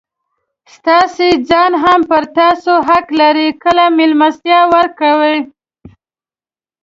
ستاسي 0.73 1.29
ځان 1.49 1.71
هم 1.83 1.99
پر 2.09 2.23
تاسو 2.37 2.73
حق 2.87 3.07
لري؛ 3.19 3.47
کله 3.63 3.85
مېلمستیا 3.97 4.59
ورکوئ! 4.75 5.37